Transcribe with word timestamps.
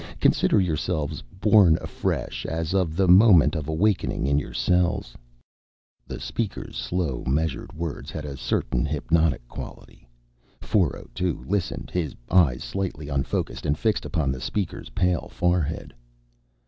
Consider 0.19 0.59
yourselves 0.59 1.21
born 1.39 1.77
afresh 1.79 2.43
as 2.47 2.73
of 2.73 2.95
the 2.95 3.07
moment 3.07 3.53
of 3.55 3.67
awakening 3.67 4.25
in 4.25 4.39
your 4.39 4.51
cells." 4.51 5.15
The 6.07 6.19
speaker's 6.19 6.75
slow, 6.75 7.23
measured 7.27 7.71
words 7.73 8.09
had 8.09 8.25
a 8.25 8.35
certain 8.35 8.83
hypnotic 8.83 9.47
quality. 9.47 10.09
402 10.61 11.43
listened, 11.47 11.91
his 11.93 12.15
eyes 12.31 12.63
slightly 12.63 13.09
unfocused 13.09 13.63
and 13.67 13.77
fixed 13.77 14.03
upon 14.03 14.31
the 14.31 14.41
speaker's 14.41 14.89
pale 14.89 15.27
forehead. 15.29 15.93